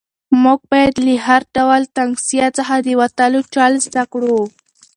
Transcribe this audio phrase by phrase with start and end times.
[0.43, 4.37] موږ باید له هر ډول تنګسیا څخه د وتلو چل زده کړو.